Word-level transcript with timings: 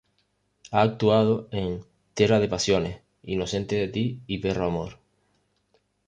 Ha 0.71 0.81
actuado 0.81 1.47
en 1.51 1.85
"Tierra 2.15 2.39
de 2.39 2.47
pasiones", 2.47 3.03
"Inocente 3.21 3.75
de 3.75 3.87
ti" 3.87 4.19
y 4.25 4.39
"Perro 4.39 4.65
amor". 4.65 4.97